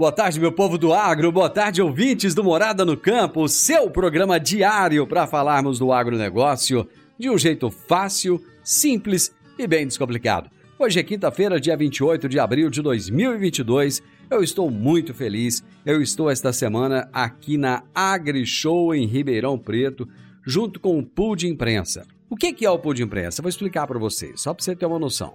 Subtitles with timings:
[0.00, 1.30] Boa tarde, meu povo do agro.
[1.30, 7.28] Boa tarde, ouvintes do Morada no Campo, seu programa diário para falarmos do agronegócio de
[7.28, 10.48] um jeito fácil, simples e bem descomplicado.
[10.78, 14.02] Hoje é quinta-feira, dia 28 de abril de 2022.
[14.30, 15.62] Eu estou muito feliz.
[15.84, 20.08] Eu estou esta semana aqui na AgriShow em Ribeirão Preto,
[20.42, 22.06] junto com o pool de imprensa.
[22.30, 23.42] O que é o pool de imprensa?
[23.42, 25.34] vou explicar para vocês, só para você ter uma noção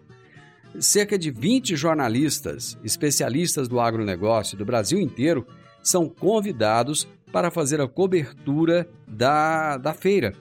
[0.80, 5.46] cerca de 20 jornalistas, especialistas do agronegócio do Brasil inteiro,
[5.82, 10.34] são convidados para fazer a cobertura da, da feira,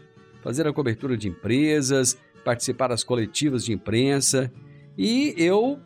[0.43, 4.53] fazer a cobertura de empresas, participar das coletivas de imprensa.
[4.97, 5.79] E eu,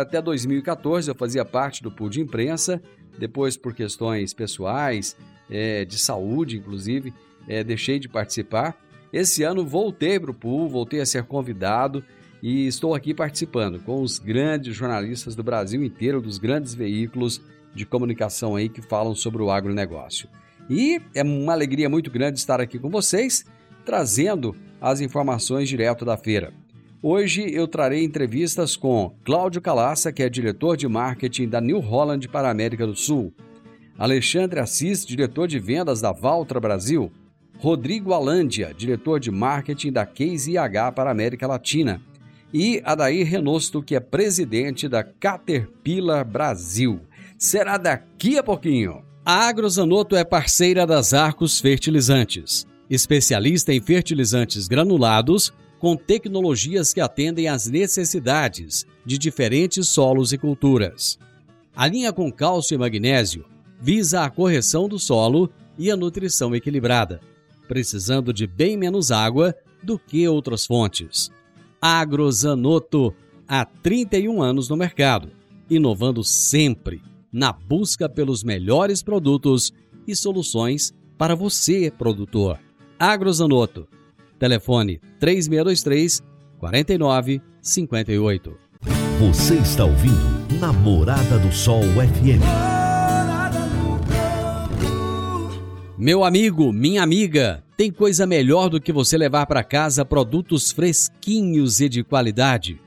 [0.00, 2.82] até 2014, eu fazia parte do pool de imprensa,
[3.18, 5.16] depois por questões pessoais,
[5.50, 7.12] é, de saúde inclusive,
[7.46, 8.76] é, deixei de participar.
[9.12, 12.04] Esse ano voltei para o pool, voltei a ser convidado
[12.42, 17.40] e estou aqui participando com os grandes jornalistas do Brasil inteiro, dos grandes veículos
[17.74, 20.28] de comunicação aí que falam sobre o agronegócio.
[20.70, 23.44] E é uma alegria muito grande estar aqui com vocês,
[23.84, 26.52] trazendo as informações direto da feira.
[27.02, 32.28] Hoje eu trarei entrevistas com Cláudio Calassa, que é diretor de marketing da New Holland
[32.28, 33.32] para a América do Sul,
[33.96, 37.10] Alexandre Assis, diretor de vendas da Valtra Brasil,
[37.58, 42.00] Rodrigo Alândia, diretor de marketing da Case IH para a América Latina,
[42.52, 47.00] e Adair Renosto, que é presidente da Caterpillar Brasil.
[47.36, 49.02] Será daqui a pouquinho.
[49.24, 57.46] A Agrozanoto é parceira das Arcos Fertilizantes, especialista em fertilizantes granulados com tecnologias que atendem
[57.46, 61.18] às necessidades de diferentes solos e culturas.
[61.76, 63.44] A linha com cálcio e magnésio
[63.80, 67.20] visa a correção do solo e a nutrição equilibrada,
[67.68, 71.30] precisando de bem menos água do que outras fontes.
[71.80, 73.14] Agrozanoto,
[73.46, 75.30] há 31 anos no mercado,
[75.70, 77.00] inovando sempre
[77.32, 79.72] na busca pelos melhores produtos
[80.06, 82.58] e soluções para você, produtor.
[82.98, 83.86] Agrozanoto,
[84.38, 86.22] telefone 3623
[86.58, 88.56] 4958.
[89.20, 92.42] Você está ouvindo Namorada do Sol FM.
[95.96, 101.80] Meu amigo, minha amiga, tem coisa melhor do que você levar para casa produtos fresquinhos
[101.80, 102.80] e de qualidade?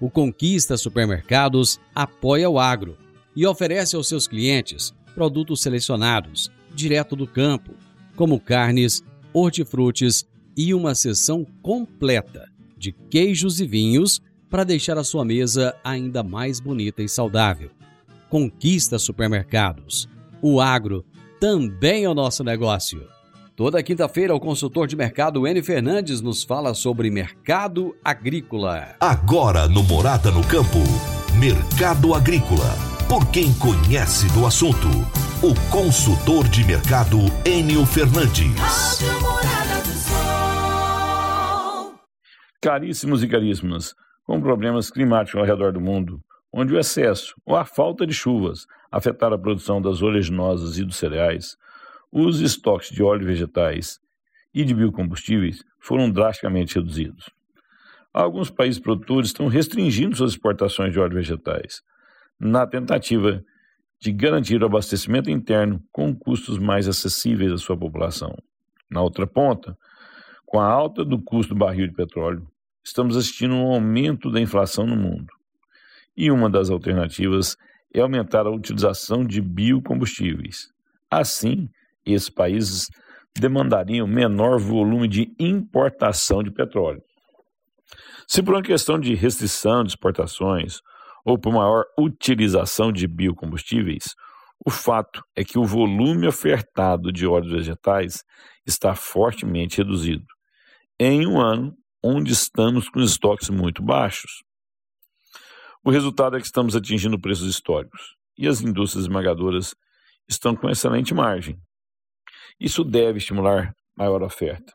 [0.00, 2.96] O Conquista Supermercados apoia o agro
[3.34, 7.72] e oferece aos seus clientes produtos selecionados, direto do campo,
[8.14, 9.02] como carnes,
[9.32, 10.24] hortifrutis
[10.56, 16.60] e uma seção completa de queijos e vinhos para deixar a sua mesa ainda mais
[16.60, 17.72] bonita e saudável.
[18.30, 20.08] Conquista Supermercados.
[20.40, 21.04] O agro
[21.40, 23.15] também é o nosso negócio.
[23.56, 25.62] Toda quinta-feira, o consultor de mercado N.
[25.62, 28.94] Fernandes nos fala sobre mercado agrícola.
[29.00, 30.76] Agora no Morada no Campo,
[31.40, 32.76] Mercado Agrícola.
[33.08, 34.88] Por quem conhece do assunto,
[35.42, 37.16] o consultor de mercado
[37.46, 39.00] Enio Fernandes.
[42.60, 43.94] Caríssimos e caríssimas,
[44.26, 46.20] com problemas climáticos ao redor do mundo,
[46.52, 50.96] onde o excesso ou a falta de chuvas afetaram a produção das oleaginosas e dos
[50.96, 51.56] cereais,
[52.18, 54.00] os estoques de óleos vegetais
[54.54, 57.28] e de biocombustíveis foram drasticamente reduzidos.
[58.10, 61.82] Alguns países produtores estão restringindo suas exportações de óleos vegetais,
[62.40, 63.44] na tentativa
[64.00, 68.34] de garantir o abastecimento interno com custos mais acessíveis à sua população.
[68.90, 69.76] Na outra ponta,
[70.46, 72.48] com a alta do custo do barril de petróleo,
[72.82, 75.30] estamos assistindo a um aumento da inflação no mundo.
[76.16, 77.58] E uma das alternativas
[77.92, 80.70] é aumentar a utilização de biocombustíveis.
[81.10, 81.68] Assim,
[82.14, 82.86] esses países
[83.38, 87.02] demandariam menor volume de importação de petróleo.
[88.26, 90.80] Se por uma questão de restrição de exportações
[91.24, 94.14] ou por maior utilização de biocombustíveis,
[94.64, 98.24] O fato é que o volume ofertado de óleos vegetais
[98.64, 100.24] está fortemente reduzido
[100.98, 104.42] em um ano onde estamos com estoques muito baixos.
[105.84, 109.74] O resultado é que estamos atingindo preços históricos e as indústrias esmagadoras
[110.28, 111.56] estão com excelente margem.
[112.58, 114.72] Isso deve estimular maior oferta.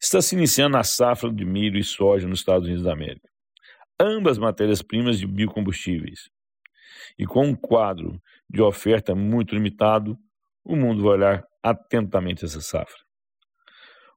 [0.00, 3.28] Está se iniciando a safra de milho e soja nos Estados Unidos da América,
[4.00, 6.30] ambas matérias-primas de biocombustíveis.
[7.18, 8.18] E com um quadro
[8.48, 10.16] de oferta muito limitado,
[10.64, 12.96] o mundo vai olhar atentamente essa safra.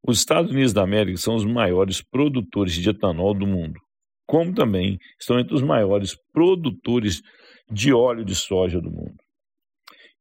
[0.01, 3.79] Os Estados Unidos da América são os maiores produtores de etanol do mundo,
[4.25, 7.21] como também estão entre os maiores produtores
[7.69, 9.17] de óleo de soja do mundo.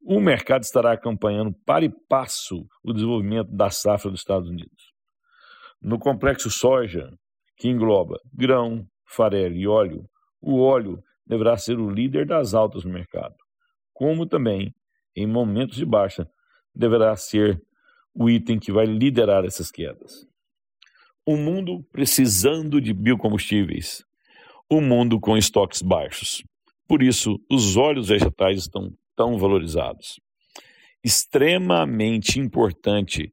[0.03, 4.93] O mercado estará acompanhando para e passo o desenvolvimento da safra dos Estados Unidos.
[5.81, 7.13] No complexo soja,
[7.57, 10.09] que engloba grão, farelo e óleo,
[10.41, 13.35] o óleo deverá ser o líder das altas no mercado,
[13.93, 14.75] como também,
[15.15, 16.27] em momentos de baixa,
[16.75, 17.61] deverá ser
[18.15, 20.27] o item que vai liderar essas quedas.
[21.27, 24.03] O mundo precisando de biocombustíveis,
[24.69, 26.43] o mundo com estoques baixos.
[26.89, 30.19] Por isso, os óleos vegetais estão tão valorizados.
[31.05, 33.31] Extremamente importante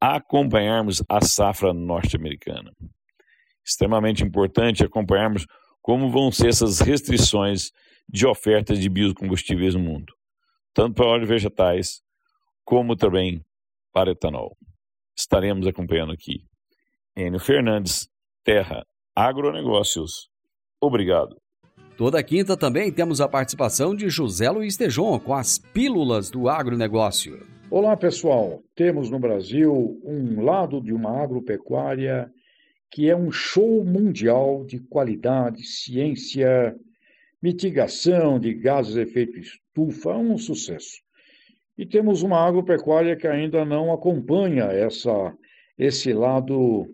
[0.00, 2.72] acompanharmos a safra norte-americana.
[3.62, 5.46] Extremamente importante acompanharmos
[5.82, 7.70] como vão ser essas restrições
[8.08, 10.14] de ofertas de biocombustíveis no mundo,
[10.72, 12.00] tanto para óleos vegetais
[12.64, 13.44] como também
[13.92, 14.56] para etanol.
[15.14, 16.46] Estaremos acompanhando aqui.
[17.14, 18.08] Enio Fernandes,
[18.42, 20.30] Terra Agronegócios.
[20.80, 21.36] Obrigado.
[21.96, 27.40] Toda quinta também temos a participação de José Luiz Tejon com as pílulas do agronegócio.
[27.70, 28.62] Olá, pessoal.
[28.74, 32.30] Temos no Brasil um lado de uma agropecuária
[32.90, 36.76] que é um show mundial de qualidade, ciência,
[37.42, 41.00] mitigação de gases de efeito estufa, um sucesso.
[41.78, 45.34] E temos uma agropecuária que ainda não acompanha essa,
[45.78, 46.86] esse lado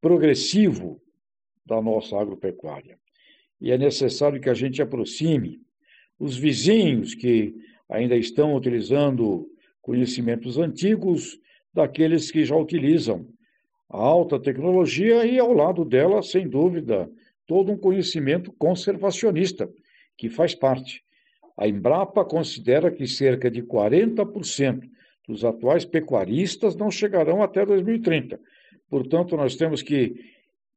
[0.00, 0.98] progressivo
[1.66, 2.98] da nossa agropecuária.
[3.60, 5.60] E é necessário que a gente aproxime
[6.18, 7.54] os vizinhos que
[7.88, 9.46] ainda estão utilizando
[9.80, 11.38] conhecimentos antigos
[11.72, 13.26] daqueles que já utilizam
[13.88, 17.08] a alta tecnologia e, ao lado dela, sem dúvida,
[17.46, 19.70] todo um conhecimento conservacionista,
[20.16, 21.02] que faz parte.
[21.56, 24.80] A Embrapa considera que cerca de 40%
[25.26, 28.38] dos atuais pecuaristas não chegarão até 2030.
[28.88, 30.14] Portanto, nós temos que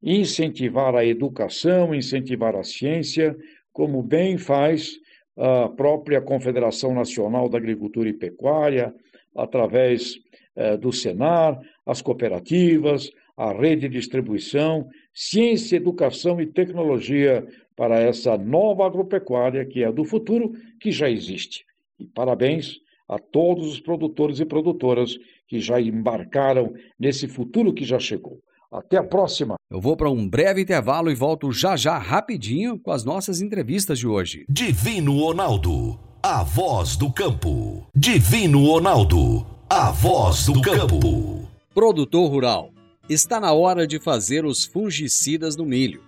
[0.01, 3.35] incentivar a educação, incentivar a ciência,
[3.71, 4.97] como bem faz
[5.37, 8.93] a própria Confederação Nacional da Agricultura e Pecuária,
[9.35, 10.15] através
[10.55, 18.37] eh, do Senar, as cooperativas, a rede de distribuição, ciência, educação e tecnologia para essa
[18.37, 20.51] nova agropecuária que é do futuro,
[20.81, 21.65] que já existe.
[21.97, 25.17] E parabéns a todos os produtores e produtoras
[25.47, 28.41] que já embarcaram nesse futuro que já chegou.
[28.71, 29.55] Até a próxima.
[29.71, 33.97] Eu vou para um breve intervalo e volto já já rapidinho com as nossas entrevistas
[33.97, 34.45] de hoje.
[34.47, 37.87] Divino Ronaldo, a voz do campo.
[37.95, 41.49] Divino Ronaldo, a voz do campo.
[41.73, 42.71] Produtor rural,
[43.09, 46.03] está na hora de fazer os fungicidas no milho.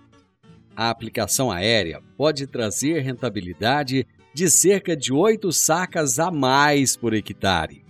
[0.76, 7.84] A aplicação aérea pode trazer rentabilidade de cerca de 8 sacas a mais por hectare.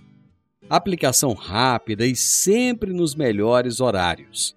[0.69, 4.57] Aplicação rápida e sempre nos melhores horários.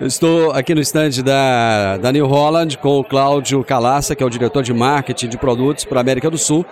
[0.00, 4.30] Estou aqui no estande da, da New Holland com o Cláudio Calassa, que é o
[4.30, 6.64] diretor de marketing de produtos para a América do Sul.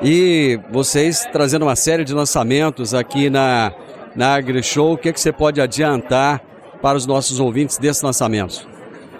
[0.00, 3.72] E vocês trazendo uma série de lançamentos aqui na,
[4.14, 4.92] na AgriShow.
[4.92, 6.40] O que, é que você pode adiantar
[6.80, 8.64] para os nossos ouvintes desses lançamentos?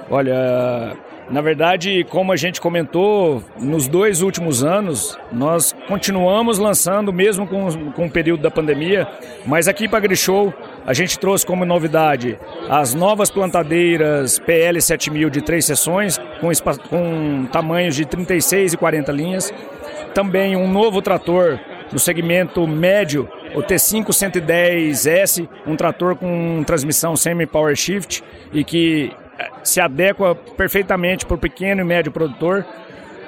[0.09, 0.97] Olha,
[1.29, 7.91] na verdade, como a gente comentou, nos dois últimos anos, nós continuamos lançando, mesmo com,
[7.93, 9.09] com o período da pandemia,
[9.45, 10.55] mas aqui para a Grishow,
[10.87, 12.39] a gente trouxe como novidade
[12.69, 16.49] as novas plantadeiras PL 7000 de três seções, com,
[16.89, 19.53] com tamanhos de 36 e 40 linhas.
[20.15, 21.59] Também um novo trator
[21.93, 28.23] no segmento médio, o T5 110S, um trator com transmissão semi-power shift
[28.53, 29.13] e que
[29.63, 32.67] se adequa perfeitamente para o pequeno e médio produtor.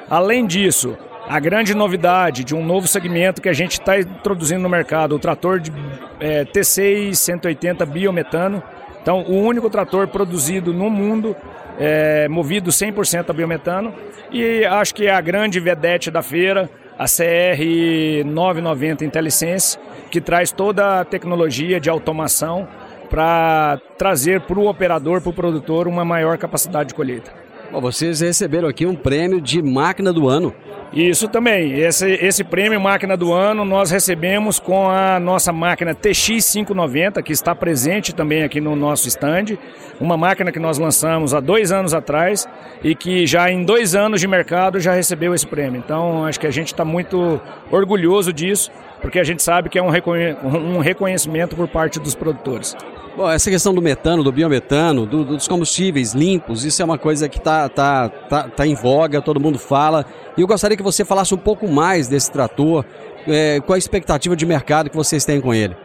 [0.09, 0.97] Além disso,
[1.29, 5.19] a grande novidade de um novo segmento que a gente está introduzindo no mercado, o
[5.19, 5.73] trator de
[6.21, 8.63] é, T6 180 biometano.
[9.03, 11.37] Então, o único trator produzido no mundo
[11.79, 13.93] é, movido 100% a biometano.
[14.31, 19.79] E acho que é a grande vedete da feira, a CR 990 IntelliSense,
[20.11, 22.67] que traz toda a tecnologia de automação
[23.09, 27.33] para trazer para o operador, para o produtor, uma maior capacidade de colheita.
[27.71, 30.55] Bom, vocês receberam aqui um prêmio de máquina do ano.
[30.97, 31.75] Isso também.
[31.75, 37.55] Esse, esse prêmio Máquina do Ano nós recebemos com a nossa máquina TX590, que está
[37.55, 39.59] presente também aqui no nosso stand.
[40.01, 42.49] Uma máquina que nós lançamos há dois anos atrás
[42.83, 45.83] e que já em dois anos de mercado já recebeu esse prêmio.
[45.85, 48.71] Então acho que a gente está muito orgulhoso disso,
[49.03, 50.35] porque a gente sabe que é um, reconhe
[50.83, 52.75] reconhecimento por parte dos produtores.
[53.17, 57.31] Bom, essa questão do metano, do biometano, do, dos combustíveis limpos, isso é uma coisa
[57.31, 60.05] que está tá, tá, tá em voga, todo mundo fala.
[60.37, 62.85] E eu gostaria que você falasse um pouco mais desse trator,
[63.27, 65.77] é, qual a expectativa de mercado que vocês têm com ele.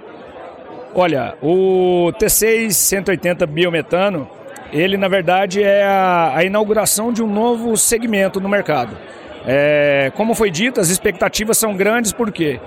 [0.94, 4.30] Olha, o T6 180 biometano,
[4.72, 8.98] ele na verdade é a, a inauguração de um novo segmento no mercado.
[9.46, 12.60] É, como foi dito, as expectativas são grandes porque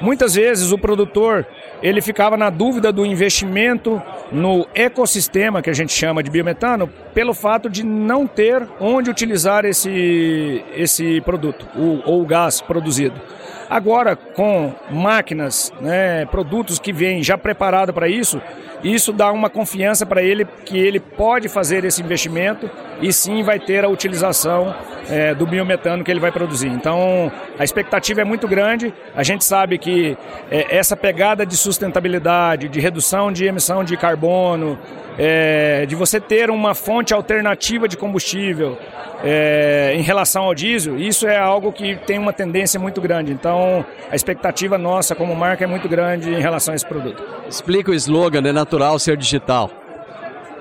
[0.00, 1.46] muitas vezes o produtor
[1.82, 7.34] ele ficava na dúvida do investimento no ecossistema que a gente chama de biometano, pelo
[7.34, 13.20] fato de não ter onde utilizar esse, esse produto, ou o gás produzido.
[13.68, 18.40] Agora, com máquinas, né, produtos que vêm já preparados para isso,
[18.84, 22.68] isso dá uma confiança para ele que ele pode fazer esse investimento
[23.00, 24.74] e sim vai ter a utilização
[25.08, 26.68] é, do biometano que ele vai produzir.
[26.68, 28.92] Então, a expectativa é muito grande.
[29.14, 30.16] A gente sabe que
[30.50, 34.78] é, essa pegada de sustentabilidade, de redução de emissão de carbono,
[35.18, 38.78] é, de você ter uma fonte alternativa de combustível
[39.22, 43.32] é, em relação ao diesel, isso é algo que tem uma tendência muito grande.
[43.32, 43.61] Então,
[44.10, 47.22] a expectativa nossa como marca é muito grande em relação a esse produto.
[47.48, 49.70] Explica o slogan, é natural ser digital.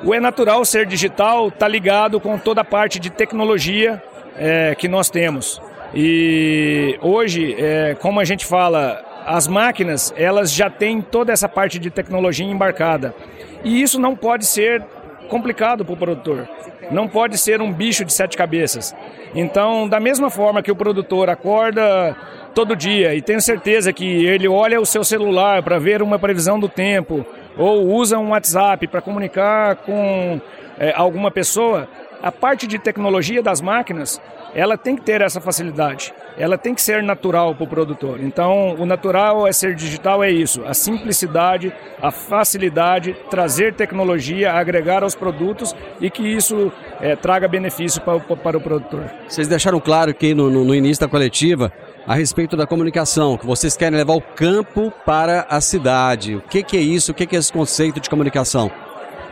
[0.03, 4.01] O É Natural Ser Digital está ligado com toda a parte de tecnologia
[4.35, 5.61] é, que nós temos.
[5.93, 11.77] E hoje, é, como a gente fala, as máquinas elas já têm toda essa parte
[11.77, 13.13] de tecnologia embarcada.
[13.63, 14.83] E isso não pode ser
[15.29, 16.49] complicado para o produtor.
[16.89, 18.95] Não pode ser um bicho de sete cabeças.
[19.35, 22.17] Então, da mesma forma que o produtor acorda
[22.53, 26.59] todo dia e tem certeza que ele olha o seu celular para ver uma previsão
[26.59, 27.25] do tempo
[27.57, 30.39] ou usa um WhatsApp para comunicar com
[30.77, 31.87] é, alguma pessoa,
[32.21, 34.21] a parte de tecnologia das máquinas,
[34.53, 36.13] ela tem que ter essa facilidade.
[36.37, 38.19] Ela tem que ser natural para o produtor.
[38.21, 40.63] Então, o natural é ser digital, é isso.
[40.65, 48.01] A simplicidade, a facilidade, trazer tecnologia, agregar aos produtos e que isso é, traga benefício
[48.01, 49.03] para, para, o produtor.
[49.27, 51.71] Vocês deixaram claro que no, no, no início da coletiva
[52.05, 56.35] a respeito da comunicação, que vocês querem levar o campo para a cidade.
[56.35, 57.11] O que, que é isso?
[57.11, 58.71] O que, que é esse conceito de comunicação?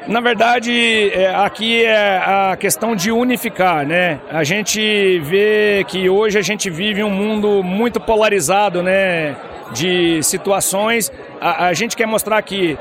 [0.08, 4.20] Na verdade, é, aqui é a questão de unificar, né?
[4.32, 9.36] A gente vê que hoje a gente vive um mundo muito polarizado, né?
[9.72, 11.12] De situações.
[11.40, 12.78] A, a gente quer mostrar que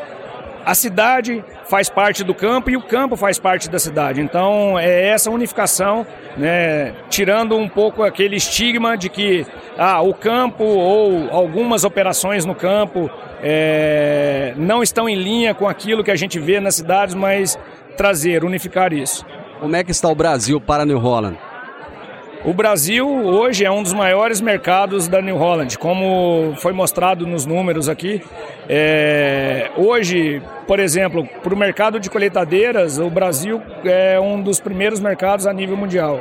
[0.65, 4.21] a cidade faz parte do campo e o campo faz parte da cidade.
[4.21, 9.47] Então é essa unificação, né, tirando um pouco aquele estigma de que
[9.77, 13.11] ah, o campo ou algumas operações no campo
[13.43, 17.59] é, não estão em linha com aquilo que a gente vê nas cidades, mas
[17.97, 19.25] trazer, unificar isso.
[19.61, 21.39] Como é que está o Brasil para New Holland?
[22.45, 27.45] O Brasil hoje é um dos maiores mercados da New Holland, como foi mostrado nos
[27.45, 28.23] números aqui.
[28.69, 35.01] É, hoje, por exemplo, para o mercado de colheitadeiras, o Brasil é um dos primeiros
[35.01, 36.21] mercados a nível mundial.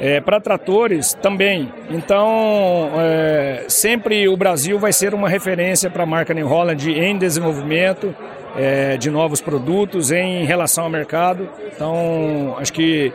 [0.00, 1.72] É, para tratores também.
[1.88, 7.16] Então, é, sempre o Brasil vai ser uma referência para a marca New Holland em
[7.16, 8.12] desenvolvimento
[8.56, 11.48] é, de novos produtos em relação ao mercado.
[11.72, 13.12] Então, acho que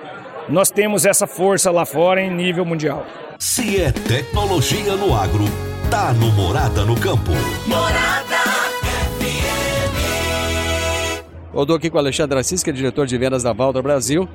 [0.49, 3.05] nós temos essa força lá fora em nível mundial.
[3.37, 5.45] Se é tecnologia no agro,
[5.89, 7.31] tá no Morada no Campo.
[7.67, 8.37] Morada
[9.13, 9.93] FM.
[11.53, 14.27] Eu estou aqui com o Alexandre Assis, que é diretor de vendas da Valtra Brasil.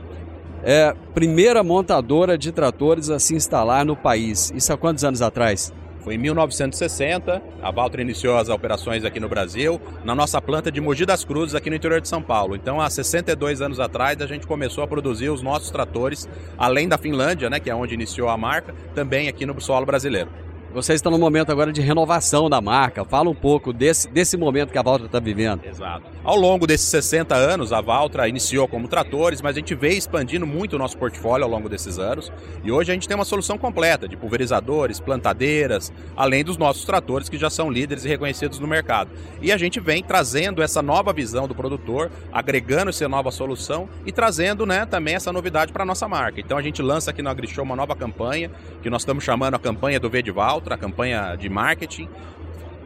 [0.62, 4.50] É primeira montadora de tratores a se instalar no país.
[4.54, 5.72] Isso há quantos anos atrás?
[6.04, 10.78] Foi em 1960, a Valtra iniciou as operações aqui no Brasil, na nossa planta de
[10.78, 12.54] Mogi das Cruzes, aqui no interior de São Paulo.
[12.54, 16.98] Então, há 62 anos atrás, a gente começou a produzir os nossos tratores, além da
[16.98, 20.43] Finlândia, né, que é onde iniciou a marca, também aqui no solo brasileiro.
[20.74, 23.04] Vocês estão no momento agora de renovação da marca.
[23.04, 25.64] Fala um pouco desse, desse momento que a Valtra está vivendo.
[25.64, 26.04] Exato.
[26.24, 30.44] Ao longo desses 60 anos, a Valtra iniciou como tratores, mas a gente veio expandindo
[30.44, 32.32] muito o nosso portfólio ao longo desses anos.
[32.64, 37.28] E hoje a gente tem uma solução completa de pulverizadores, plantadeiras, além dos nossos tratores
[37.28, 39.12] que já são líderes e reconhecidos no mercado.
[39.40, 44.10] E a gente vem trazendo essa nova visão do produtor, agregando essa nova solução e
[44.10, 46.40] trazendo né, também essa novidade para a nossa marca.
[46.40, 48.50] Então a gente lança aqui no AgriShow uma nova campanha,
[48.82, 50.20] que nós estamos chamando a campanha do V
[50.64, 52.08] outra campanha de marketing,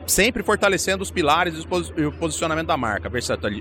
[0.07, 1.55] sempre fortalecendo os pilares
[1.97, 3.09] e o posicionamento da marca,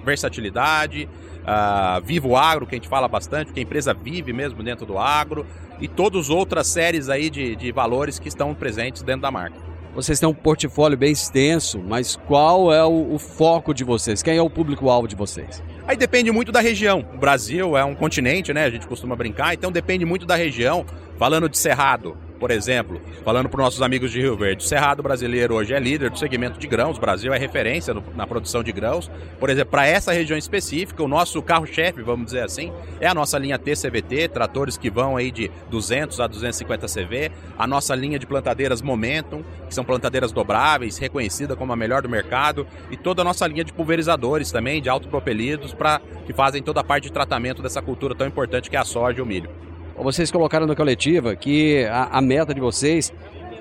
[0.04, 1.08] versatilidade,
[1.44, 4.98] uh, vivo agro, que a gente fala bastante, que a empresa vive mesmo dentro do
[4.98, 5.46] agro,
[5.80, 9.68] e todas outras séries aí de, de valores que estão presentes dentro da marca.
[9.94, 14.22] Vocês têm um portfólio bem extenso, mas qual é o, o foco de vocês?
[14.22, 15.62] Quem é o público-alvo de vocês?
[15.88, 17.04] Aí depende muito da região.
[17.16, 18.66] O Brasil é um continente, né?
[18.66, 20.86] A gente costuma brincar, então depende muito da região.
[21.18, 25.02] Falando de Cerrado, por exemplo, falando para os nossos amigos de Rio Verde, o Cerrado
[25.02, 28.64] brasileiro hoje é líder do segmento de grãos, o Brasil é referência no, na produção
[28.64, 29.10] de grãos.
[29.40, 33.38] Por exemplo, para essa região específica, o nosso carro-chefe, vamos dizer assim, é a nossa
[33.38, 38.26] linha TCVT, tratores que vão aí de 200 a 250 CV, a nossa linha de
[38.26, 43.26] plantadeiras Momentum, que são plantadeiras dobráveis, reconhecida como a melhor do mercado, e toda a
[43.26, 47.62] nossa linha de pulverizadores também, de autopropelidos, para que fazem toda a parte de tratamento
[47.62, 49.67] dessa cultura tão importante que é a soja e o milho.
[49.98, 53.12] Vocês colocaram na coletiva que a, a meta de vocês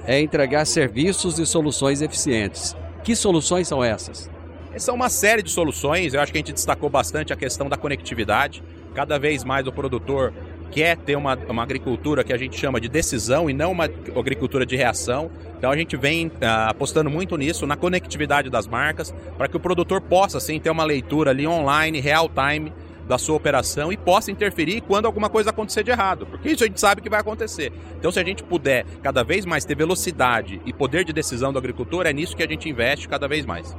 [0.06, 2.76] é entregar serviços e soluções eficientes.
[3.02, 4.30] Que soluções são essas?
[4.76, 6.12] São uma série de soluções.
[6.12, 8.62] Eu acho que a gente destacou bastante a questão da conectividade.
[8.94, 10.34] Cada vez mais o produtor
[10.70, 14.66] quer ter uma, uma agricultura que a gente chama de decisão e não uma agricultura
[14.66, 15.30] de reação.
[15.56, 16.32] Então a gente vem uh,
[16.68, 20.84] apostando muito nisso, na conectividade das marcas, para que o produtor possa sim ter uma
[20.84, 22.72] leitura ali online, real time,
[23.06, 26.66] da sua operação e possa interferir quando alguma coisa acontecer de errado, porque isso a
[26.66, 27.72] gente sabe que vai acontecer.
[27.98, 31.58] Então, se a gente puder cada vez mais ter velocidade e poder de decisão do
[31.58, 33.76] agricultor, é nisso que a gente investe cada vez mais.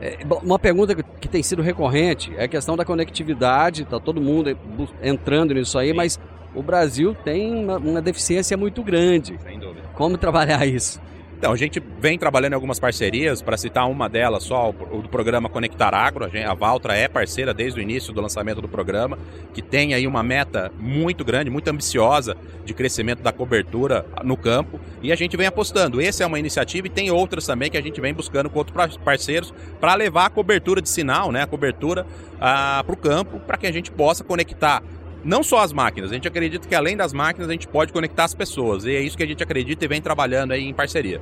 [0.00, 4.56] É, uma pergunta que tem sido recorrente é a questão da conectividade, está todo mundo
[5.02, 5.94] entrando nisso aí, Sim.
[5.94, 6.20] mas
[6.54, 9.38] o Brasil tem uma, uma deficiência muito grande.
[9.42, 9.88] Sem dúvida.
[9.94, 11.00] Como trabalhar isso?
[11.40, 15.08] Então, a gente vem trabalhando em algumas parcerias, para citar uma delas só, o do
[15.08, 16.26] programa Conectar Agro.
[16.26, 19.18] A, Valtra é parceira desde o início do lançamento do programa,
[19.54, 24.78] que tem aí uma meta muito grande, muito ambiciosa de crescimento da cobertura no campo.
[25.00, 25.98] E a gente vem apostando.
[25.98, 28.98] Essa é uma iniciativa e tem outras também que a gente vem buscando com outros
[28.98, 32.06] parceiros para levar a cobertura de sinal, né, a cobertura
[32.38, 34.82] ah, para o campo, para que a gente possa conectar
[35.24, 38.24] não só as máquinas, a gente acredita que além das máquinas a gente pode conectar
[38.24, 38.84] as pessoas.
[38.84, 41.20] E é isso que a gente acredita e vem trabalhando aí em parceria.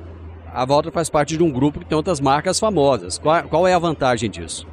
[0.53, 3.17] A Volta faz parte de um grupo que tem outras marcas famosas.
[3.17, 4.67] Qual, qual é a vantagem disso?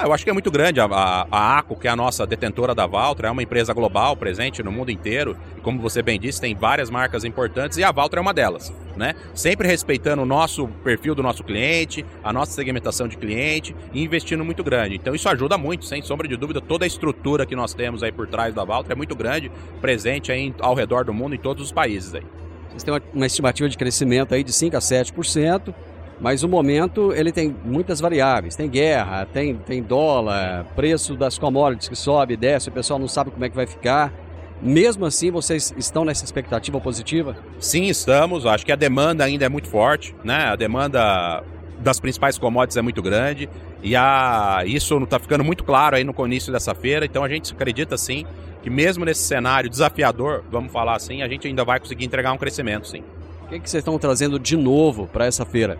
[0.00, 0.78] Ah, eu acho que é muito grande.
[0.78, 4.16] A, a, a, ACO, que é a nossa detentora da Valtra, é uma empresa global,
[4.16, 5.36] presente no mundo inteiro.
[5.56, 8.72] E como você bem disse, tem várias marcas importantes e a Valtra é uma delas.
[8.96, 9.16] Né?
[9.34, 14.44] Sempre respeitando o nosso perfil do nosso cliente, a nossa segmentação de cliente e investindo
[14.44, 14.94] muito grande.
[14.94, 16.60] Então isso ajuda muito, sem sombra de dúvida.
[16.60, 20.30] Toda a estrutura que nós temos aí por trás da Valtra é muito grande, presente
[20.30, 22.22] aí ao redor do mundo, em todos os países aí.
[22.68, 25.74] Vocês têm uma, estimativa de crescimento aí de 5 a 7%.
[26.20, 28.56] Mas o momento ele tem muitas variáveis.
[28.56, 33.08] Tem guerra, tem, tem dólar, preço das commodities que sobe e desce, o pessoal não
[33.08, 34.12] sabe como é que vai ficar.
[34.60, 37.36] Mesmo assim, vocês estão nessa expectativa positiva?
[37.60, 38.44] Sim, estamos.
[38.44, 40.46] Acho que a demanda ainda é muito forte, né?
[40.46, 41.44] A demanda
[41.78, 43.48] das principais commodities é muito grande
[43.80, 47.06] e a, isso está ficando muito claro aí no início dessa feira.
[47.06, 48.26] Então a gente acredita sim
[48.60, 52.38] que mesmo nesse cenário desafiador, vamos falar assim, a gente ainda vai conseguir entregar um
[52.38, 53.04] crescimento, sim.
[53.44, 55.78] O que, que vocês estão trazendo de novo para essa feira?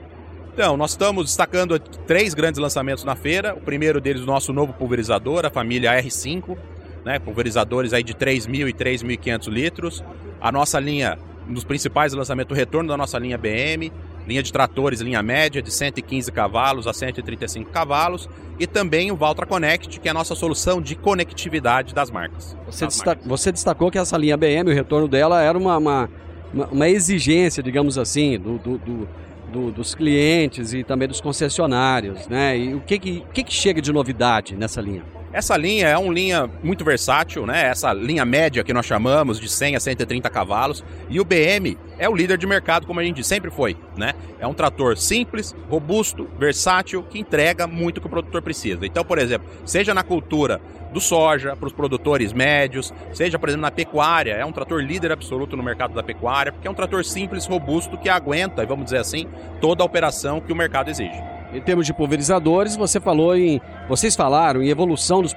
[0.58, 3.54] Então, nós estamos destacando três grandes lançamentos na feira.
[3.54, 6.58] O primeiro deles, o nosso novo pulverizador, a família R5,
[7.04, 10.04] né, pulverizadores aí de 3.000 e 3.500 litros.
[10.40, 11.16] A nossa linha,
[11.48, 13.92] um dos principais lançamentos, o retorno da nossa linha BM,
[14.26, 19.46] linha de tratores, linha média de 115 cavalos a 135 cavalos, e também o Valtra
[19.46, 22.56] Connect, que é a nossa solução de conectividade das marcas.
[22.66, 23.24] Você, das marcas.
[23.24, 26.10] você destacou que essa linha BM, o retorno dela era uma, uma,
[26.52, 29.08] uma exigência, digamos assim, do, do, do
[29.48, 32.56] do, dos clientes e também dos concessionários, né?
[32.56, 35.02] E o que que, que que chega de novidade nessa linha?
[35.30, 37.66] Essa linha é uma linha muito versátil, né?
[37.66, 40.82] Essa linha média que nós chamamos de 100 a 130 cavalos.
[41.10, 44.14] E o BM é o líder de mercado, como a gente sempre foi, né?
[44.40, 48.86] É um trator simples, robusto, versátil, que entrega muito que o produtor precisa.
[48.86, 50.60] Então, por exemplo, seja na cultura
[50.92, 55.12] do soja para os produtores médios, seja, por exemplo, na pecuária, é um trator líder
[55.12, 58.98] absoluto no mercado da pecuária, porque é um trator simples, robusto, que aguenta, vamos dizer
[58.98, 59.28] assim,
[59.60, 61.37] toda a operação que o mercado exige.
[61.52, 63.60] Em termos de pulverizadores, você falou em.
[63.88, 65.34] Vocês falaram em evolução dos,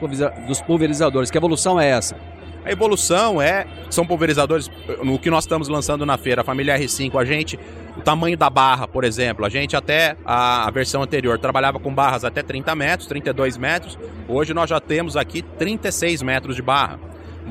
[0.62, 1.32] pulverizadores.
[1.32, 2.17] Que evolução é essa?
[2.63, 4.69] A evolução é, são pulverizadores,
[5.04, 7.60] no que nós estamos lançando na feira, a família R5, a gente,
[7.97, 11.91] o tamanho da barra, por exemplo, a gente até a, a versão anterior trabalhava com
[11.91, 13.97] barras até 30 metros, 32 metros,
[14.28, 17.00] hoje nós já temos aqui 36 metros de barra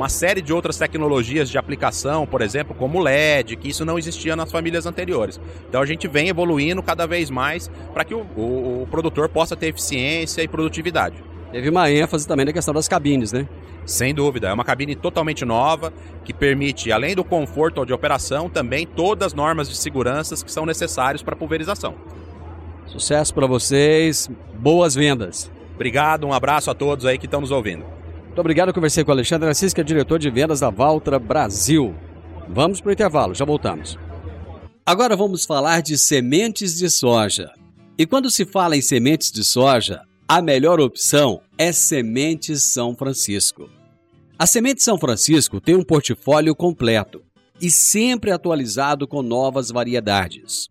[0.00, 4.34] uma série de outras tecnologias de aplicação, por exemplo, como LED, que isso não existia
[4.34, 5.38] nas famílias anteriores.
[5.68, 9.54] Então a gente vem evoluindo cada vez mais para que o, o, o, produtor possa
[9.54, 11.22] ter eficiência e produtividade.
[11.52, 13.46] Teve uma ênfase também na questão das cabines, né?
[13.84, 15.92] Sem dúvida, é uma cabine totalmente nova
[16.24, 20.64] que permite, além do conforto de operação, também todas as normas de segurança que são
[20.64, 21.94] necessárias para pulverização.
[22.86, 25.50] Sucesso para vocês, boas vendas.
[25.74, 27.99] Obrigado, um abraço a todos aí que estão nos ouvindo.
[28.30, 31.92] Muito obrigado, conversei com o Alexandre Assis, que é diretor de vendas da Valtra Brasil.
[32.48, 33.98] Vamos para o intervalo, já voltamos.
[34.86, 37.50] Agora vamos falar de sementes de soja.
[37.98, 43.68] E quando se fala em sementes de soja, a melhor opção é Sementes São Francisco.
[44.38, 47.24] A Semente São Francisco tem um portfólio completo
[47.60, 50.68] e sempre atualizado com novas variedades.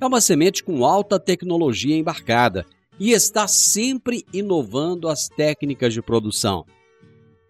[0.00, 2.64] É uma semente com alta tecnologia embarcada
[2.98, 6.64] e está sempre inovando as técnicas de produção.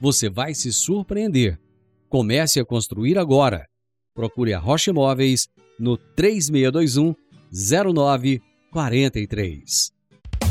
[0.00, 1.58] você vai se surpreender.
[2.08, 3.66] Comece a construir agora.
[4.14, 7.14] Procure a Rocha Imóveis no 3621
[7.52, 9.92] 0943.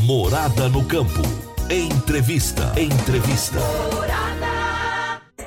[0.03, 1.21] Morada no campo.
[1.69, 2.73] Entrevista.
[2.79, 3.60] Entrevista.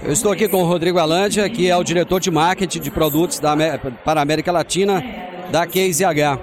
[0.02, 3.40] Eu estou aqui com o Rodrigo Alândia, que é o diretor de marketing de produtos
[3.40, 3.56] da,
[4.04, 5.02] para a América Latina
[5.50, 6.38] da Case H.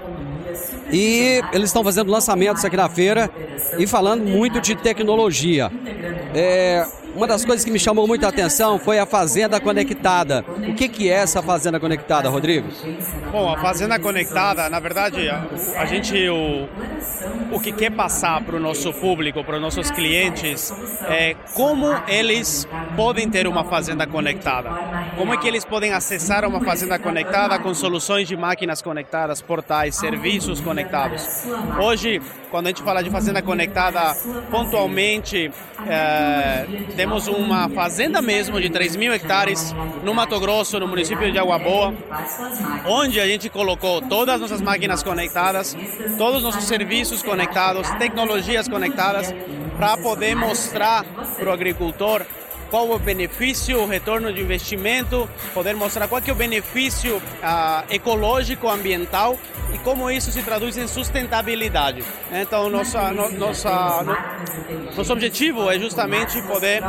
[0.92, 3.30] E eles estão fazendo lançamentos aqui na feira
[3.78, 5.70] e falando muito de tecnologia.
[6.34, 6.86] É,
[7.16, 10.44] uma das coisas que me chamou muita atenção foi a Fazenda Conectada.
[10.68, 12.68] O que, que é essa Fazenda Conectada, Rodrigo?
[13.32, 15.46] Bom, a Fazenda Conectada, na verdade, a,
[15.78, 16.68] a gente o,
[17.52, 20.70] o que quer passar para o nosso público, para os nossos clientes,
[21.08, 24.70] é como eles podem ter uma fazenda conectada.
[25.16, 29.96] Como é que eles podem acessar uma fazenda conectada com soluções de máquinas conectadas, portais,
[29.96, 31.46] serviços conectados.
[31.80, 34.14] Hoje, quando a gente fala de fazenda conectada,
[34.50, 35.50] pontualmente,
[35.88, 41.38] é, temos uma fazenda mesmo de 3 mil hectares no Mato Grosso, no município de
[41.38, 41.94] Água Boa,
[42.86, 45.76] onde a gente colocou todas as nossas máquinas conectadas,
[46.16, 49.34] todos os nossos serviços conectados, tecnologias conectadas,
[49.76, 52.24] para poder mostrar para o agricultor
[52.70, 57.84] qual o benefício, o retorno de investimento, poder mostrar qual que é o benefício ah,
[57.90, 59.38] ecológico, ambiental
[59.72, 62.04] e como isso se traduz em sustentabilidade.
[62.30, 66.82] Então, nossa, no, nossa, no, nosso objetivo é justamente poder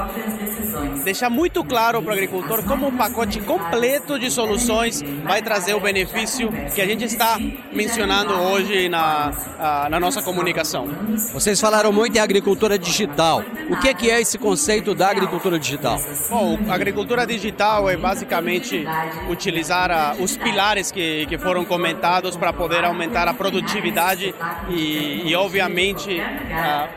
[1.04, 5.80] deixar muito claro para o agricultor como um pacote completo de soluções vai trazer o
[5.80, 7.38] benefício que a gente está
[7.72, 10.88] mencionando hoje na, ah, na nossa comunicação.
[11.34, 13.44] Vocês falaram muito em agricultura digital.
[13.70, 16.00] O que é, que é esse conceito da agricultura digital?
[16.30, 18.86] Bom, a agricultura digital é basicamente
[19.30, 24.34] utilizar a, os pilares que, que foram comentados para poder aumentar a produtividade
[24.70, 26.88] e, e obviamente, a,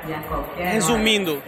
[0.56, 1.42] resumindo,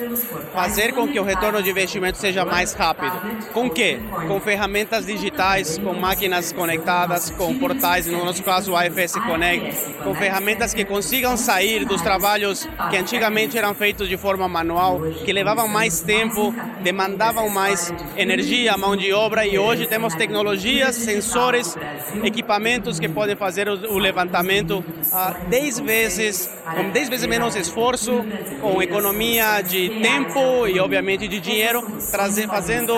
[0.53, 3.13] fazer com que o retorno de investimento seja mais rápido.
[3.53, 3.99] Com que?
[4.29, 10.15] Com ferramentas digitais, com máquinas conectadas, com portais, no nosso caso o AFS Connect, com
[10.15, 15.67] ferramentas que consigam sair dos trabalhos que antigamente eram feitos de forma manual, que levavam
[15.67, 21.77] mais tempo, demandavam mais energia, mão de obra e hoje temos tecnologias, sensores,
[22.23, 28.25] equipamentos que podem fazer o, levantamento a 10 vezes, com 10 vezes menos esforço,
[28.61, 32.95] com economia de tempo e obviamente de dinheiro, trazer, fazendo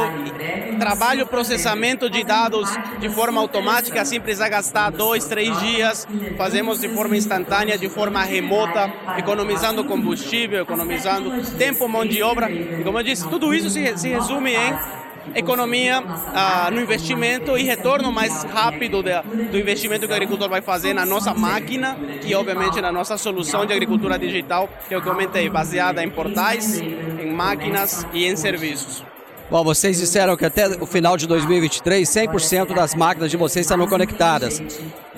[0.79, 6.89] trabalho, processamento de dados de forma automática, sem precisar gastar dois, três dias, fazemos de
[6.89, 12.51] forma instantânea, de forma remota, economizando combustível, economizando tempo, mão de obra.
[12.51, 15.04] E como eu disse, tudo isso se, se resume em
[15.35, 16.03] economia
[16.35, 20.93] ah, no investimento e retorno mais rápido de, do investimento que o agricultor vai fazer
[20.93, 26.03] na nossa máquina e, obviamente, na nossa solução de agricultura digital, que eu comentei, baseada
[26.03, 29.05] em portais, em máquinas e em serviços.
[29.51, 33.87] Bom, vocês disseram que até o final de 2023, 100% das máquinas de vocês estarão
[33.87, 34.63] conectadas.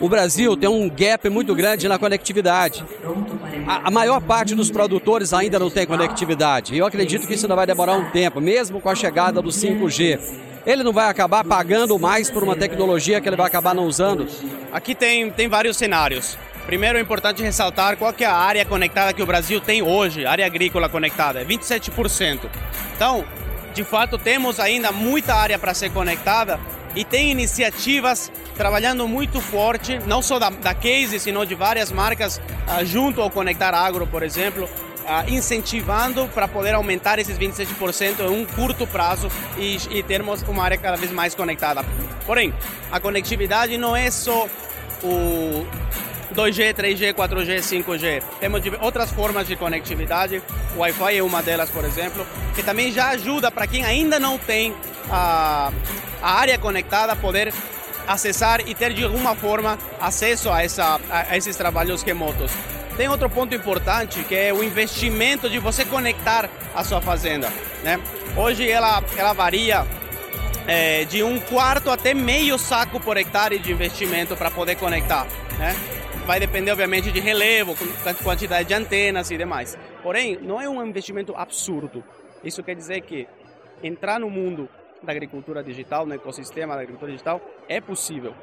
[0.01, 2.85] O Brasil tem um gap muito grande na conectividade.
[3.67, 6.75] A, a, maior parte dos produtores ainda não tem conectividade.
[6.75, 9.51] E eu acredito que isso ainda vai demorar um tempo, mesmo com a chegada do
[9.51, 10.19] 5G.
[10.67, 14.27] Ele não vai acabar pagando mais por uma tecnologia que ele vai acabar não usando?
[14.73, 16.37] Aqui tem, tem vários cenários.
[16.67, 20.45] Primeiro, é importante ressaltar qual é a área conectada que o Brasil tem hoje, área
[20.45, 22.41] agrícola conectada, é 27%.
[22.97, 23.25] Então,
[23.77, 26.59] de fato, temos ainda muita área para ser conectada
[26.95, 32.39] e tem iniciativas trabalhando muito forte, não só da, da Case, sino de várias marcas
[32.39, 38.31] uh, junto ao Conectar Agro, por exemplo, uh, incentivando para poder aumentar esses 27% em
[38.31, 41.85] um curto prazo e, e termos uma área cada vez mais conectada.
[42.25, 42.55] Porém,
[42.91, 44.49] a conectividade não é só
[45.05, 45.67] o
[46.37, 48.23] 2G, 3G, 4G, 5G.
[48.39, 50.43] Temos outras formas de conectividade,
[50.77, 54.37] o Wi-Fi é uma delas, por exemplo, que também já ajuda para quem ainda não
[54.37, 54.75] tem
[55.11, 55.73] a,
[56.23, 57.53] a área conectada poder
[58.07, 62.53] acessar e ter de alguma forma acesso a, essa, a esses trabalhos remotos.
[62.97, 67.53] Tem outro ponto importante que é o investimento de você conectar a sua fazenda.
[67.83, 67.99] Né?
[68.37, 69.87] Hoje ela, ela varia
[70.67, 75.27] é, de um quarto até meio saco por hectare de investimento para poder conectar.
[75.59, 75.77] Né?
[76.27, 77.77] Vai depender, obviamente, de relevo,
[78.25, 79.79] quantidade de antenas e demais.
[80.03, 82.03] Porém, não é um investimento absurdo.
[82.43, 83.29] Isso quer dizer que
[83.81, 84.69] entrar no mundo
[85.01, 88.35] da agricultura digital, no ecossistema da agricultura digital, é possível.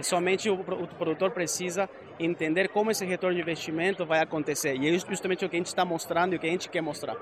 [0.00, 0.56] Somente o
[0.98, 4.74] produtor precisa entender como esse retorno de investimento vai acontecer.
[4.74, 6.80] E é justamente o que a gente está mostrando e o que a gente quer
[6.80, 7.16] mostrar.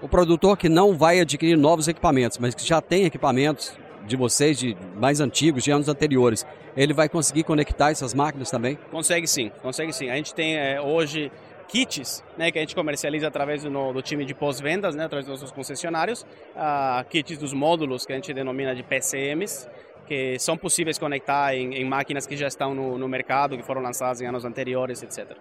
[0.00, 4.58] O produtor que não vai adquirir novos equipamentos, mas que já tem equipamentos de vocês,
[4.58, 8.78] de mais antigos, de anos anteriores, ele vai conseguir conectar essas máquinas também?
[8.90, 10.10] Consegue sim, consegue sim.
[10.10, 11.30] A gente tem é, hoje
[11.68, 15.40] kits, né, que a gente comercializa através do, do time de pós-vendas, né, através dos
[15.40, 16.22] nossos concessionários,
[16.54, 19.66] uh, kits dos módulos que a gente denomina de PCMs,
[20.06, 23.80] que são possíveis conectar em, em máquinas que já estão no, no mercado, que foram
[23.80, 25.34] lançadas em anos anteriores, etc.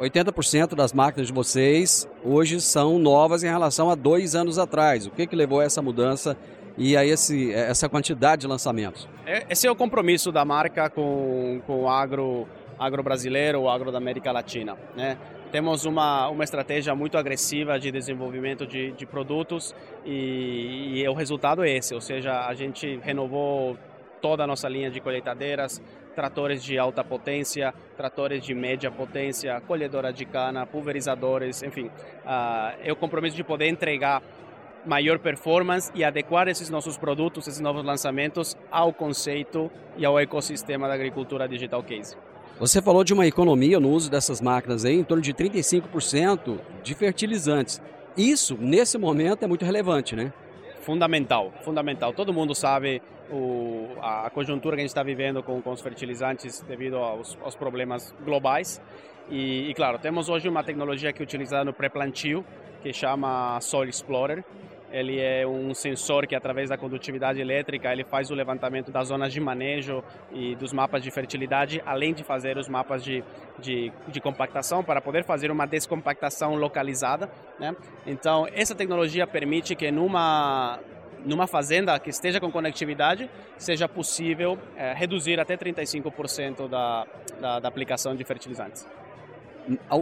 [0.00, 5.06] 80% das máquinas de vocês hoje são novas em relação a dois anos atrás.
[5.06, 6.36] O que, que levou a essa mudança
[6.76, 9.08] e a esse, essa quantidade de lançamentos?
[9.26, 12.46] É, esse é o compromisso da marca com, com o agro,
[12.78, 14.76] agro brasileiro, o agro da América Latina.
[14.96, 15.16] Né?
[15.52, 21.62] Temos uma, uma estratégia muito agressiva de desenvolvimento de, de produtos e, e o resultado
[21.62, 23.78] é esse, ou seja, a gente renovou
[24.20, 25.82] toda a nossa linha de colheitadeiras,
[26.14, 31.86] tratores de alta potência, tratores de média potência, colhedora de cana, pulverizadores, enfim.
[31.86, 34.22] Uh, é o compromisso de poder entregar
[34.86, 40.88] maior performance e adequar esses nossos produtos, esses novos lançamentos ao conceito e ao ecossistema
[40.88, 42.16] da agricultura digital case.
[42.58, 46.94] Você falou de uma economia no uso dessas máquinas aí, em torno de 35% de
[46.94, 47.82] fertilizantes.
[48.16, 50.32] Isso, nesse momento, é muito relevante, né?
[50.80, 52.12] Fundamental, fundamental.
[52.12, 56.60] Todo mundo sabe o, a, conjuntura que a gente está vivendo com, com os fertilizantes
[56.60, 58.80] devido aos, aos problemas globais.
[59.28, 62.44] E, e, claro, temos hoje uma tecnologia que é utilizada no pré-plantio,
[62.82, 64.44] que chama Soil Explorer,
[64.94, 69.32] ele é um sensor que através da condutividade elétrica ele faz o levantamento das zonas
[69.32, 73.24] de manejo e dos mapas de fertilidade, além de fazer os mapas de,
[73.58, 77.28] de, de compactação para poder fazer uma descompactação localizada.
[77.58, 77.74] Né?
[78.06, 80.78] Então essa tecnologia permite que numa
[81.24, 87.06] numa fazenda que esteja com conectividade, seja possível é, reduzir até 35% da,
[87.40, 88.86] da, da aplicação de fertilizantes.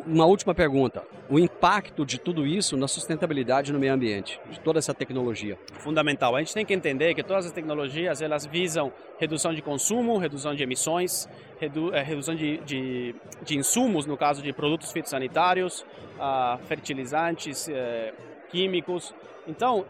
[0.07, 1.05] Uma última pergunta.
[1.31, 5.57] O impacto de tudo isso na sustentabilidade no meio ambiente, de toda essa tecnologia?
[5.79, 6.35] Fundamental.
[6.35, 10.55] A gente tem que entender que todas as tecnologias elas visam redução de consumo, redução
[10.55, 11.29] de emissões,
[11.61, 15.83] redu eh, redução de, de, de, insumos, no caso de produtos fitossanitários,
[16.19, 18.13] uh, fertilizantes, uh,
[18.51, 19.15] químicos.
[19.47, 19.87] Então,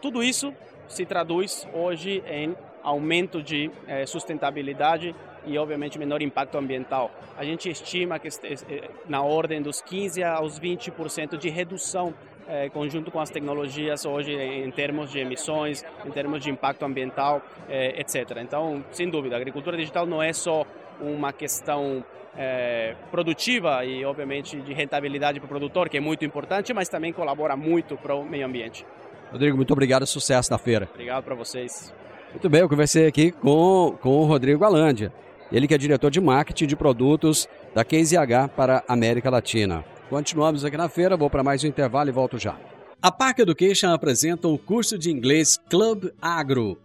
[0.00, 0.52] tudo isso
[0.88, 5.14] se traduz hoje em aumento de uh, sustentabilidade
[5.46, 7.10] e, obviamente, menor impacto ambiental.
[7.36, 12.14] A gente estima que eh, na ordem dos 15 aos 20% de redução
[12.48, 17.42] é, conjunto com as tecnologias hoje em termos de emissões, em termos de impacto ambiental,
[17.68, 18.38] eh, etc.
[18.42, 20.64] Então, sem dúvida, a agricultura digital não é só
[20.98, 22.02] uma questão
[22.36, 27.12] é, produtiva e, obviamente, de rentabilidade para o produtor, que é muito importante, mas também
[27.12, 28.86] colabora muito para o meio ambiente.
[29.30, 30.88] Rodrigo, muito obrigado, sucesso na feira.
[30.90, 31.92] Obrigado para vocês.
[32.30, 35.12] Muito bem, eu conversei aqui com, com o Rodrigo Alândia.
[35.50, 39.84] Ele que é diretor de marketing de produtos da Case H para a América Latina.
[40.10, 42.58] Continuamos aqui na feira, vou para mais um intervalo e volto já.
[43.00, 46.78] A Park Education apresenta o curso de inglês Club Agro,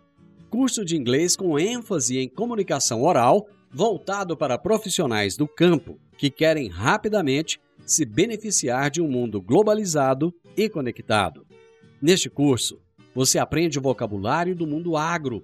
[0.50, 6.70] curso de inglês com ênfase em comunicação oral, voltado para profissionais do campo que querem
[6.70, 11.46] rapidamente se beneficiar de um mundo globalizado e conectado.
[12.02, 12.80] Neste curso,
[13.16, 15.44] você aprende o vocabulário do mundo agro,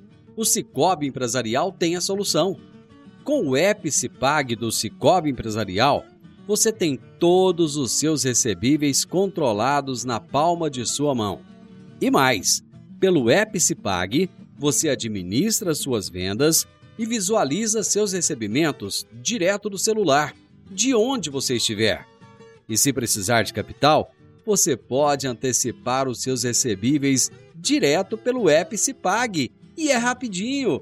[0.35, 2.57] O Cicobi Empresarial tem a solução.
[3.23, 6.05] Com o Epicipag do Cicobi Empresarial,
[6.47, 11.41] você tem todos os seus recebíveis controlados na palma de sua mão.
[11.99, 12.63] E mais,
[12.99, 16.65] pelo Epicipag, você administra suas vendas
[16.97, 20.33] e visualiza seus recebimentos direto do celular,
[20.69, 22.07] de onde você estiver.
[22.69, 24.11] E se precisar de capital,
[24.45, 30.81] você pode antecipar os seus recebíveis direto pelo Epicipag e é rapidinho.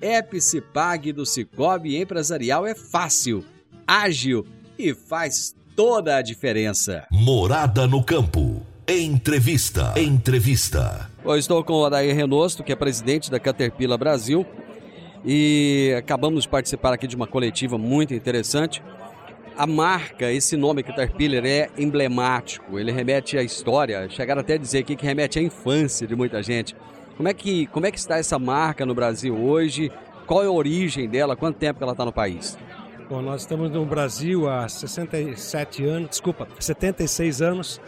[0.00, 3.44] Epicipag do Cicobi Empresarial é fácil,
[3.86, 4.46] ágil
[4.78, 7.06] e faz toda a diferença.
[7.10, 8.62] Morada no campo.
[8.88, 9.92] Entrevista.
[9.96, 11.10] Entrevista.
[11.22, 14.46] Eu estou com o Adair Renosto, que é presidente da Caterpillar Brasil,
[15.24, 18.82] e acabamos de participar aqui de uma coletiva muito interessante.
[19.58, 24.78] A marca, esse nome Caterpillar é emblemático, ele remete à história, chegaram até a dizer
[24.78, 26.74] aqui que remete à infância de muita gente.
[27.18, 29.90] Como é que, como é que está essa marca no Brasil hoje?
[30.24, 31.34] Qual é a origem dela?
[31.34, 32.56] Quanto tempo ela está no país?
[33.10, 37.80] Bom, nós estamos no Brasil há 67 anos, desculpa, 76 anos.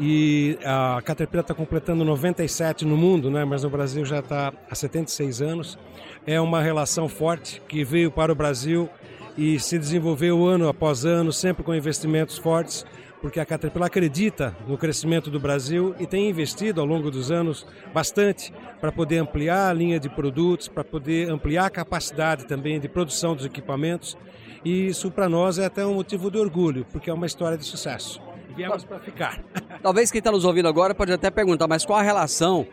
[0.00, 3.44] E a Caterpillar está completando 97 no mundo, né?
[3.44, 5.78] mas no Brasil já está há 76 anos.
[6.26, 8.90] É uma relação forte que veio para o Brasil
[9.38, 12.84] e se desenvolveu ano após ano, sempre com investimentos fortes,
[13.22, 17.64] porque a Caterpillar acredita no crescimento do Brasil e tem investido ao longo dos anos
[17.94, 22.88] bastante para poder ampliar a linha de produtos, para poder ampliar a capacidade também de
[22.88, 24.18] produção dos equipamentos
[24.64, 27.64] e isso para nós é até um motivo de orgulho, porque é uma história de
[27.64, 28.20] sucesso.
[28.50, 29.42] E viemos para ficar.
[29.82, 32.66] Talvez quem está nos ouvindo agora pode até perguntar, mas qual a relação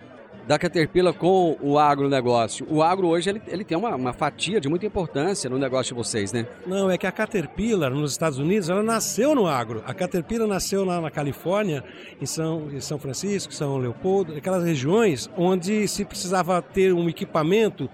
[0.49, 2.65] da Caterpillar com o agronegócio?
[2.71, 6.01] O agro hoje ele, ele tem uma, uma, fatia de muita importância no negócio de
[6.01, 6.47] vocês, né?
[6.65, 9.83] Não, é que a Caterpillar nos Estados Unidos, ela nasceu no agro.
[9.85, 11.83] A Caterpillar nasceu lá na Califórnia,
[12.19, 17.87] em São, em São Francisco, São Leopoldo, aquelas regiões onde se precisava ter um equipamento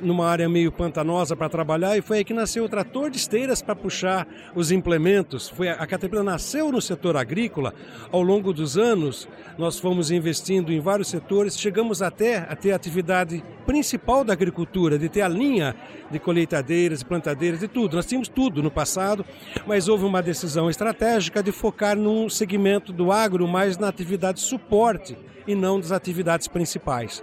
[0.00, 3.60] numa área meio pantanosa para trabalhar e foi aí que nasceu o trator de esteiras
[3.60, 5.48] para puxar os implementos.
[5.48, 7.74] Foi a Caterpillar nasceu no setor agrícola.
[8.10, 12.76] Ao longo dos anos, nós fomos investindo em vários setores, chegamos até a ter a
[12.76, 15.74] atividade principal da agricultura, de ter a linha
[16.10, 17.96] de colheitadeiras, de plantadeiras, de tudo.
[17.96, 19.24] Nós tínhamos tudo no passado,
[19.66, 25.16] mas houve uma decisão estratégica de focar num segmento do agro mais na atividade suporte
[25.46, 27.22] e não das atividades principais.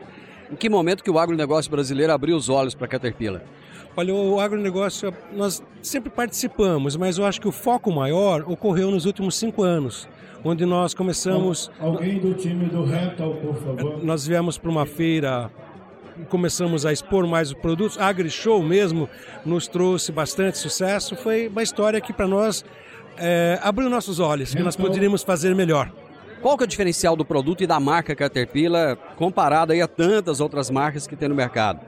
[0.51, 3.41] Em que momento que o agronegócio brasileiro abriu os olhos para a Caterpillar?
[3.97, 9.05] Olha, o agronegócio, nós sempre participamos, mas eu acho que o foco maior ocorreu nos
[9.05, 10.07] últimos cinco anos,
[10.45, 11.71] onde nós começamos...
[11.79, 14.03] Alguém do time do Rental, por favor.
[14.03, 15.51] Nós viemos para uma feira
[16.29, 17.97] começamos a expor mais os produtos.
[17.97, 19.09] A AgriShow mesmo
[19.45, 21.15] nos trouxe bastante sucesso.
[21.15, 22.63] Foi uma história que para nós
[23.17, 25.91] é, abriu nossos olhos, que nós poderíamos fazer melhor.
[26.41, 30.39] Qual que é o diferencial do produto e da marca Caterpillar comparado aí a tantas
[30.39, 31.79] outras marcas que tem no mercado?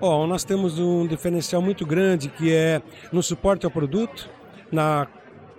[0.00, 2.82] Bom, nós temos um diferencial muito grande que é
[3.12, 4.28] no suporte ao produto,
[4.70, 5.06] na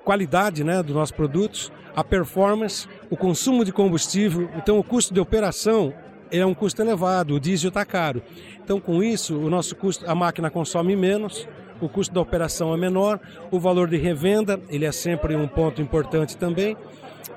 [0.03, 4.49] qualidade né, dos nossos produtos, a performance, o consumo de combustível.
[4.55, 5.93] Então, o custo de operação
[6.31, 8.21] é um custo elevado, o diesel está caro.
[8.63, 11.47] Então, com isso, o nosso custo, a máquina consome menos,
[11.79, 13.19] o custo da operação é menor,
[13.51, 16.77] o valor de revenda ele é sempre um ponto importante também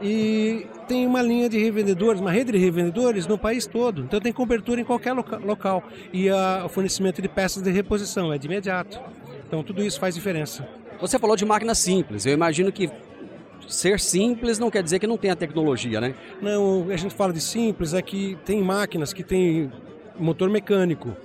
[0.00, 4.02] e tem uma linha de revendedores, uma rede de revendedores no país todo.
[4.02, 5.82] Então tem cobertura em qualquer loca local.
[6.12, 9.00] E a, o fornecimento de peças de reposição é de imediato.
[9.46, 10.66] Então tudo isso faz diferença.
[11.00, 12.26] Você falou de máquina simples.
[12.26, 12.90] Eu imagino que
[13.68, 16.14] Ser simples não quer dizer que não tenha tecnologia, né?
[16.40, 19.72] Não, a gente fala de simples, é que tem máquinas que tem
[20.18, 21.16] motor mecânico,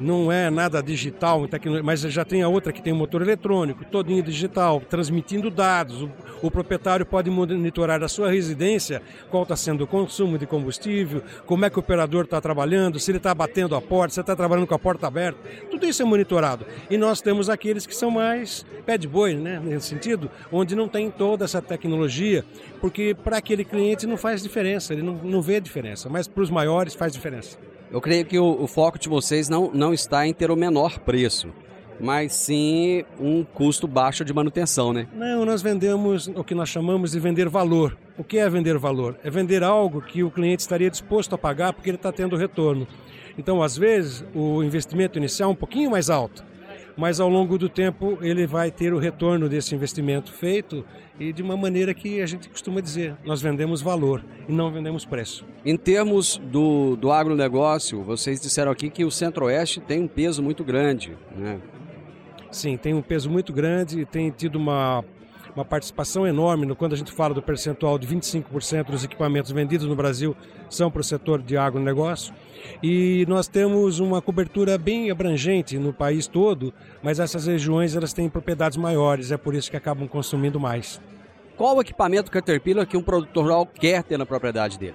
[0.00, 1.42] não é nada digital,
[1.84, 6.02] mas já tem a outra que tem motor eletrônico, todinho digital, transmitindo dados.
[6.02, 6.10] O,
[6.42, 11.64] o proprietário pode monitorar a sua residência, qual está sendo o consumo de combustível, como
[11.64, 14.66] é que o operador está trabalhando, se ele está batendo a porta, se está trabalhando
[14.66, 15.38] com a porta aberta.
[15.70, 16.66] Tudo isso é monitorado.
[16.88, 21.10] E nós temos aqueles que são mais bad boy, né, nesse sentido, onde não tem
[21.10, 22.44] toda essa tecnologia,
[22.80, 26.50] porque para aquele cliente não faz diferença, ele não, não vê diferença, mas para os
[26.50, 27.58] maiores faz diferença.
[27.90, 31.00] Eu creio que o, o, foco de vocês não, não está em ter o menor
[31.00, 31.48] preço,
[31.98, 35.08] mas sim um custo baixo de manutenção, né?
[35.12, 37.98] Não, nós vendemos o que nós chamamos de vender valor.
[38.16, 39.18] O que é vender valor?
[39.24, 42.86] É vender algo que o cliente estaria disposto a pagar porque ele está tendo retorno.
[43.36, 46.44] Então, às vezes, o investimento inicial é um pouquinho mais alto,
[46.96, 50.84] mas ao longo do tempo ele vai ter o retorno desse investimento feito
[51.18, 55.04] e de uma maneira que a gente costuma dizer, nós vendemos valor e não vendemos
[55.04, 55.44] preço.
[55.64, 60.64] Em termos do, do agronegócio, vocês disseram aqui que o Centro-Oeste tem um peso muito
[60.64, 61.60] grande, né?
[62.50, 65.04] Sim, tem um peso muito grande e tem tido uma
[65.54, 69.86] uma participação enorme no, quando a gente fala do percentual de 25% dos equipamentos vendidos
[69.86, 70.36] no Brasil
[70.68, 72.34] são para o setor de agronegócio.
[72.82, 76.72] E nós temos uma cobertura bem abrangente no país todo,
[77.02, 81.00] mas essas regiões elas têm propriedades maiores, é por isso que acabam consumindo mais.
[81.56, 84.94] Qual o equipamento Caterpillar que um produtor rural quer ter na propriedade dele?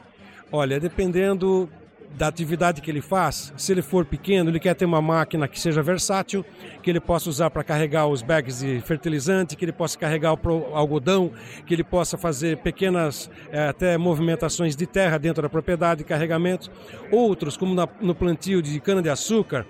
[0.52, 1.70] Olha, dependendo
[2.18, 3.54] da atividade que ele faz.
[3.58, 6.46] Se ele for pequeno, ele quer ter uma máquina que seja versátil,
[6.82, 10.76] que ele possa usar para carregar os bags de fertilizante, que ele possa carregar o
[10.76, 11.32] algodão,
[11.66, 16.72] que ele possa fazer pequenas é, até movimentações de terra dentro da propriedade, carregamentos.
[17.12, 19.66] Outros, como na, no plantio de cana-de-açúcar,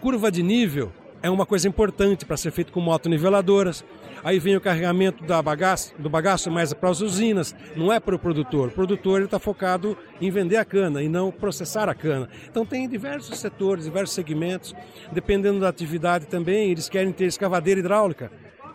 [0.00, 3.84] curva de nível é uma coisa importante para ser feito com motoniveladoras.
[4.22, 8.14] Aí vem o carregamento da bagaço, do bagaço mais para as usinas, não é para
[8.14, 8.68] o produtor.
[8.68, 12.28] O produtor está focado em vender a cana e não processar a cana.
[12.48, 14.74] Então tem diversos setores, diversos segmentos.
[15.12, 18.30] Dependendo da atividade também, eles querem ter escavadeira hidráulica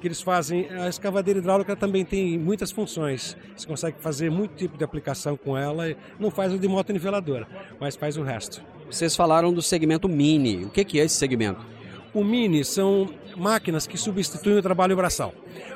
[0.05, 0.69] que eles fazem.
[0.69, 3.35] A escavadeira hidráulica também tem muitas funções.
[3.55, 5.95] Você consegue fazer muito tipo de aplicação com ela.
[6.19, 7.47] Não faz o de moto niveladora,
[7.79, 8.61] mas faz o resto.
[8.89, 10.65] Vocês falaram do segmento mini.
[10.65, 11.74] O que é esse segmento?
[12.15, 15.33] O Mini são máquinas que substituem o trabalho braçal.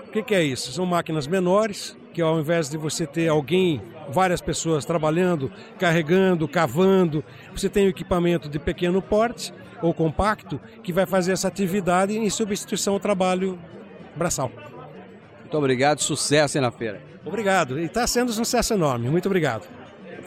[0.07, 0.71] O que, que é isso?
[0.71, 7.25] São máquinas menores, que ao invés de você ter alguém, várias pessoas trabalhando, carregando, cavando,
[7.51, 12.29] você tem um equipamento de pequeno porte ou compacto que vai fazer essa atividade em
[12.29, 13.59] substituição ao trabalho
[14.15, 14.49] braçal.
[15.41, 17.01] Muito obrigado, sucesso aí na feira.
[17.25, 19.09] Obrigado, e está sendo um sucesso enorme.
[19.09, 19.67] Muito obrigado.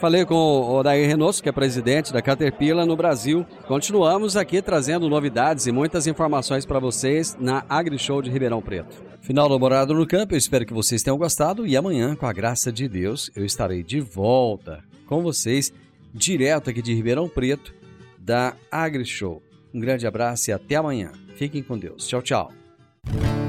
[0.03, 3.45] Falei com o Odair Renosso, que é presidente da Caterpillar no Brasil.
[3.65, 9.01] Continuamos aqui trazendo novidades e muitas informações para vocês na AgriShow de Ribeirão Preto.
[9.21, 12.33] Final do Morado no Campo, eu espero que vocês tenham gostado e amanhã, com a
[12.33, 15.71] graça de Deus, eu estarei de volta com vocês,
[16.13, 17.73] direto aqui de Ribeirão Preto,
[18.19, 19.41] da AgriShow.
[19.73, 21.13] Um grande abraço e até amanhã.
[21.37, 22.05] Fiquem com Deus.
[22.09, 22.51] Tchau, tchau.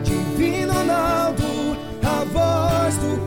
[0.05, 1.43] Divino Ronaldo,
[2.05, 3.27] a voz do